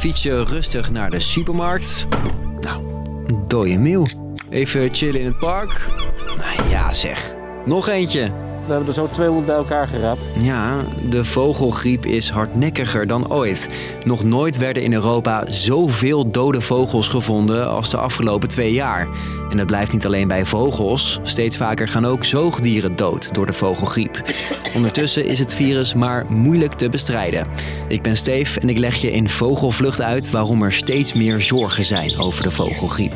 [0.00, 2.06] fiets je rustig naar de supermarkt.
[2.60, 2.84] Nou,
[3.46, 4.06] dode meeuw.
[4.50, 5.86] Even chillen in het park.
[6.36, 7.34] Nou ja zeg,
[7.64, 8.30] nog eentje.
[8.70, 10.20] We hebben er zo 200 bij elkaar geraapt.
[10.38, 13.68] Ja, de vogelgriep is hardnekkiger dan ooit.
[14.04, 19.08] Nog nooit werden in Europa zoveel dode vogels gevonden als de afgelopen twee jaar.
[19.50, 21.20] En het blijft niet alleen bij vogels.
[21.22, 24.22] Steeds vaker gaan ook zoogdieren dood door de vogelgriep.
[24.74, 27.46] Ondertussen is het virus maar moeilijk te bestrijden.
[27.88, 31.84] Ik ben Steef en ik leg je in Vogelvlucht uit waarom er steeds meer zorgen
[31.84, 33.14] zijn over de vogelgriep.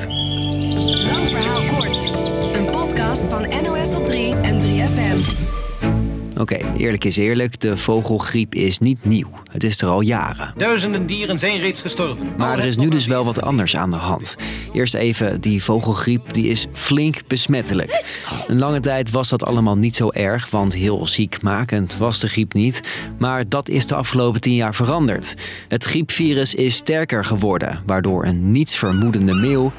[6.44, 9.28] Oké, eerlijk is eerlijk, de vogelgriep is niet nieuw.
[9.52, 10.54] Het is er al jaren.
[10.56, 12.26] Duizenden dieren zijn reeds gestorven.
[12.36, 14.36] Maar er is nu dus wel wat anders aan de hand.
[14.72, 18.04] Eerst even, die vogelgriep die is flink besmettelijk.
[18.46, 22.52] Een lange tijd was dat allemaal niet zo erg, want heel ziekmakend was de griep
[22.52, 22.80] niet.
[23.18, 25.34] Maar dat is de afgelopen tien jaar veranderd.
[25.68, 29.72] Het griepvirus is sterker geworden, waardoor een nietsvermoedende meeuw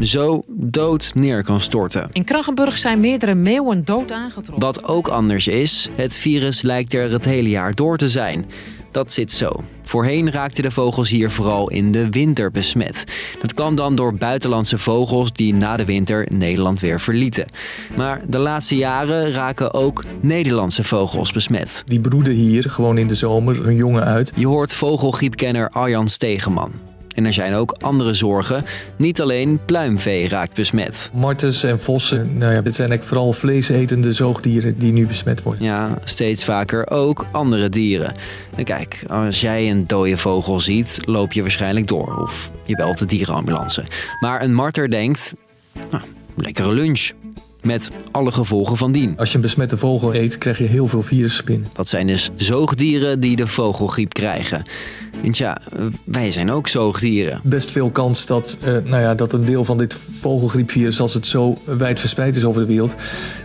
[0.00, 2.08] zo dood neer kan storten.
[2.12, 4.58] In Krachenburg zijn meerdere meeuwen dood aangetroffen.
[4.58, 8.46] Wat ook anders is, het virus lijkt er het hele jaar door te zijn.
[8.90, 9.62] Dat zit zo.
[9.82, 13.04] Voorheen raakten de vogels hier vooral in de winter besmet.
[13.40, 17.46] Dat kwam dan door buitenlandse vogels die na de winter Nederland weer verlieten.
[17.96, 21.82] Maar de laatste jaren raken ook Nederlandse vogels besmet.
[21.86, 24.32] Die broeden hier gewoon in de zomer hun jongen uit.
[24.34, 26.87] Je hoort vogelgriepkenner Arjan Stegeman.
[27.18, 28.64] En er zijn ook andere zorgen.
[28.96, 31.10] Niet alleen pluimvee raakt besmet.
[31.14, 35.64] Martens en vossen, nou ja, het zijn eigenlijk vooral vleesetende zoogdieren die nu besmet worden.
[35.64, 38.12] Ja, steeds vaker ook andere dieren.
[38.56, 42.16] En kijk, als jij een dode vogel ziet, loop je waarschijnlijk door.
[42.16, 43.84] Of je belt de dierenambulance.
[44.20, 45.34] Maar een marter denkt,
[45.90, 46.02] nou,
[46.36, 47.10] lekkere lunch.
[47.62, 49.14] Met alle gevolgen van dien.
[49.16, 51.68] Als je een besmette vogel eet, krijg je heel veel virussen binnen.
[51.72, 54.62] Dat zijn dus zoogdieren die de vogelgriep krijgen.
[55.22, 55.60] En tja,
[56.04, 57.40] wij zijn ook zoogdieren.
[57.44, 61.26] Best veel kans dat, uh, nou ja, dat een deel van dit vogelgriepvirus, als het
[61.26, 62.94] zo wijd verspreid is over de wereld,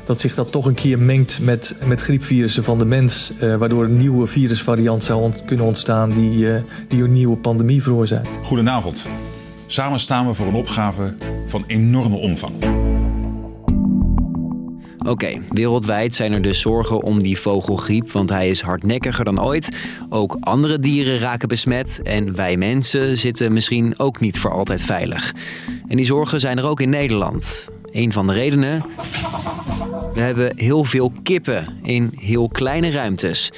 [0.05, 3.31] dat zich dat toch een keer mengt met, met griepvirussen van de mens.
[3.41, 7.83] Uh, waardoor een nieuwe virusvariant zou ont kunnen ontstaan die, uh, die een nieuwe pandemie
[7.83, 8.29] veroorzaakt.
[8.43, 9.05] Goedenavond.
[9.67, 11.15] Samen staan we voor een opgave
[11.45, 12.53] van enorme omvang.
[15.05, 19.69] Oké, wereldwijd zijn er dus zorgen om die vogelgriep, want hij is hardnekkiger dan ooit.
[20.09, 25.33] Ook andere dieren raken besmet en wij mensen zitten misschien ook niet voor altijd veilig.
[25.87, 27.69] En die zorgen zijn er ook in Nederland.
[27.91, 28.85] Een van de redenen.
[30.13, 33.51] We hebben heel veel kippen in heel kleine ruimtes.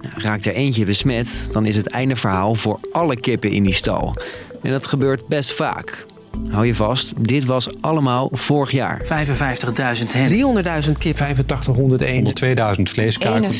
[0.00, 3.74] Nou, raakt er eentje besmet, dan is het einde verhaal voor alle kippen in die
[3.74, 4.14] stal.
[4.62, 6.06] En dat gebeurt best vaak.
[6.50, 9.00] Hou je vast, dit was allemaal vorig jaar.
[9.02, 9.08] 55.000
[10.12, 10.30] hen.
[10.84, 11.20] 300.000 kip.
[11.20, 12.76] 8501.
[12.76, 13.50] 102.000 vleeskaken.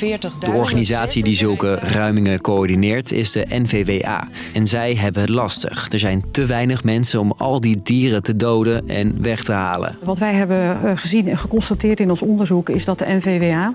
[0.41, 4.29] De organisatie die zulke ruimingen coördineert is de NVWA.
[4.53, 5.87] En zij hebben het lastig.
[5.93, 9.97] Er zijn te weinig mensen om al die dieren te doden en weg te halen.
[10.03, 13.75] Wat wij hebben gezien en geconstateerd in ons onderzoek is dat de NVWA,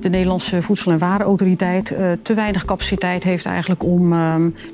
[0.00, 4.10] de Nederlandse Voedsel- en Warenautoriteit, te weinig capaciteit heeft eigenlijk om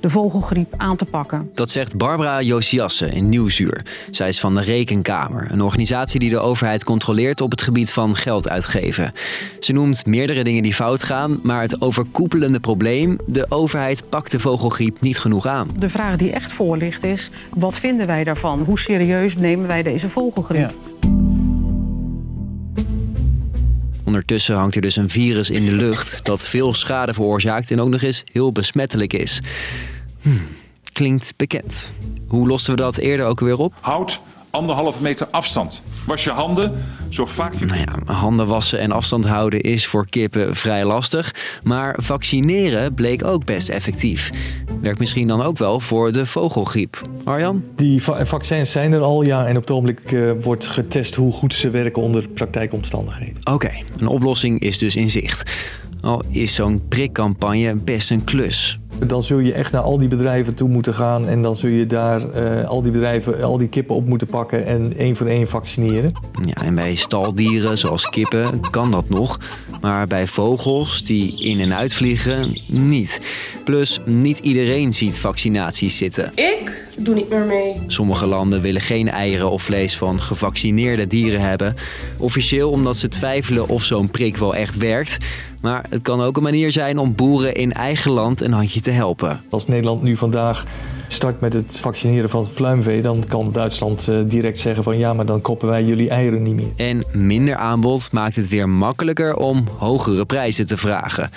[0.01, 1.51] de vogelgriep aan te pakken.
[1.55, 3.62] Dat zegt Barbara Josiasse in Nieuwsuur.
[4.11, 8.17] Zij is van de Rekenkamer, een organisatie die de overheid controleert op het gebied van
[8.17, 9.13] geld uitgeven.
[9.61, 14.41] Ze noemt meerdere dingen die fout gaan, maar het overkoepelende probleem: de overheid pakt de
[14.41, 15.69] vogelgriep niet genoeg aan.
[15.79, 18.63] De vraag die echt voor ligt is: wat vinden wij daarvan?
[18.65, 20.61] Hoe serieus nemen wij deze vogelgriep?
[20.61, 21.11] Ja.
[24.05, 27.89] Ondertussen hangt er dus een virus in de lucht dat veel schade veroorzaakt en ook
[27.89, 29.41] nog eens heel besmettelijk is.
[30.23, 30.31] Hm,
[31.03, 31.93] klinkt bekend.
[32.29, 33.75] Hoe losten we dat eerder ook weer op?
[33.81, 34.21] Houd
[34.51, 35.83] anderhalve meter afstand.
[36.07, 37.65] Was je handen zo vaak je...
[37.65, 41.35] Nou ja, handen wassen en afstand houden is voor kippen vrij lastig.
[41.63, 44.31] Maar vaccineren bleek ook best effectief.
[44.83, 47.03] Werkt misschien dan ook wel voor de vogelgriep.
[47.25, 47.65] Arjan?
[47.77, 49.47] Die va vaccins zijn er al, ja.
[49.47, 53.37] En op het ogenblik uh, wordt getest hoe goed ze werken onder praktijkomstandigheden.
[53.39, 55.51] Oké, okay, een oplossing is dus in zicht.
[56.01, 58.79] Al is zo'n prikcampagne best een klus.
[59.07, 61.87] Dan zul je echt naar al die bedrijven toe moeten gaan en dan zul je
[61.87, 65.49] daar uh, al die bedrijven, al die kippen op moeten pakken en één voor één
[65.49, 66.13] vaccineren.
[66.43, 69.39] Ja, en bij staldieren zoals kippen kan dat nog,
[69.81, 73.21] maar bij vogels die in en uitvliegen niet.
[73.65, 76.33] Plus, niet iedereen ziet vaccinaties zitten.
[76.35, 77.83] Ik doe niet meer mee.
[77.87, 81.75] Sommige landen willen geen eieren of vlees van gevaccineerde dieren hebben.
[82.19, 85.17] Officieel omdat ze twijfelen of zo'n prik wel echt werkt.
[85.61, 88.91] Maar het kan ook een manier zijn om boeren in eigen land een handje te
[88.91, 89.41] helpen.
[89.51, 90.65] Als Nederland nu vandaag
[91.09, 95.13] start met het vaccineren van het pluimvee, dan kan Duitsland uh, direct zeggen van ja,
[95.13, 96.73] maar dan koppen wij jullie eieren niet meer.
[96.77, 101.31] En minder aanbod maakt het weer makkelijker om hogere prijzen te vragen.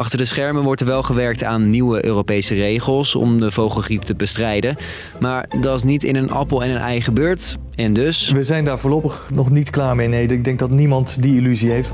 [0.00, 4.14] Achter de schermen wordt er wel gewerkt aan nieuwe Europese regels om de vogelgriep te
[4.14, 4.76] bestrijden.
[5.18, 7.56] Maar dat is niet in een appel en een ei gebeurd.
[7.74, 8.30] En dus.
[8.30, 10.08] We zijn daar voorlopig nog niet klaar mee.
[10.08, 11.92] Nee, ik denk dat niemand die illusie heeft.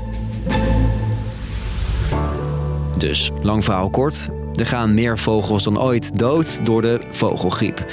[2.97, 4.29] Dus, lang verhaal kort.
[4.57, 7.85] Er gaan meer vogels dan ooit dood door de vogelgriep.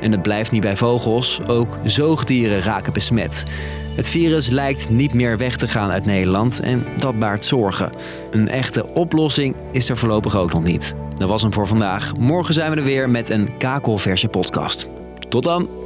[0.00, 3.44] En het blijft niet bij vogels, ook zoogdieren raken besmet.
[3.94, 7.90] Het virus lijkt niet meer weg te gaan uit Nederland en dat baart zorgen.
[8.30, 10.94] Een echte oplossing is er voorlopig ook nog niet.
[11.16, 12.16] Dat was hem voor vandaag.
[12.18, 14.88] Morgen zijn we er weer met een kakelverse podcast.
[15.28, 15.81] Tot dan!